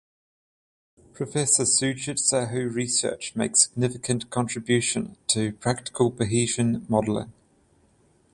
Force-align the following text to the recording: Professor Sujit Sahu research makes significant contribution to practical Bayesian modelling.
Professor 1.13 1.63
Sujit 1.63 2.17
Sahu 2.17 2.73
research 2.73 3.35
makes 3.35 3.65
significant 3.65 4.31
contribution 4.31 5.15
to 5.27 5.51
practical 5.51 6.11
Bayesian 6.11 6.89
modelling. 6.89 7.31